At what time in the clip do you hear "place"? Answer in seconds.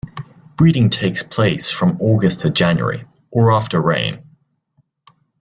1.21-1.69